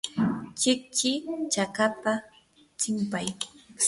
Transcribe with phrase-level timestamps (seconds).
[0.59, 1.11] kichki
[1.53, 2.13] chakapa
[2.79, 3.27] tsinpay.